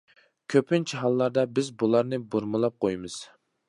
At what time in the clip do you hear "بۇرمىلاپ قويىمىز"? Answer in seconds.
2.35-3.25